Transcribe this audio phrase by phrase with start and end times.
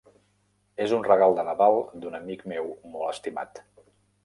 [0.85, 3.65] És un regal de Nadal d'un amic meu molt estimat.